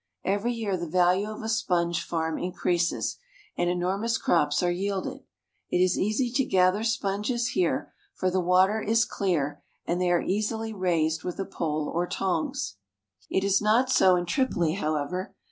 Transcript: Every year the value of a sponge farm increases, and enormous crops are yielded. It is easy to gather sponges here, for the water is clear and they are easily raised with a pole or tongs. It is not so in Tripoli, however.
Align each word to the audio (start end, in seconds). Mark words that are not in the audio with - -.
Every 0.25 0.51
year 0.51 0.77
the 0.77 0.87
value 0.89 1.29
of 1.29 1.43
a 1.43 1.47
sponge 1.47 2.03
farm 2.03 2.39
increases, 2.39 3.19
and 3.55 3.69
enormous 3.69 4.17
crops 4.17 4.63
are 4.63 4.71
yielded. 4.71 5.21
It 5.69 5.77
is 5.77 5.95
easy 5.95 6.31
to 6.31 6.43
gather 6.43 6.83
sponges 6.83 7.49
here, 7.49 7.93
for 8.15 8.31
the 8.31 8.39
water 8.41 8.81
is 8.81 9.05
clear 9.05 9.61
and 9.85 10.01
they 10.01 10.09
are 10.09 10.23
easily 10.23 10.73
raised 10.73 11.23
with 11.23 11.37
a 11.37 11.45
pole 11.45 11.87
or 11.87 12.07
tongs. 12.07 12.77
It 13.29 13.43
is 13.43 13.61
not 13.61 13.91
so 13.91 14.15
in 14.15 14.25
Tripoli, 14.25 14.73
however. 14.73 15.35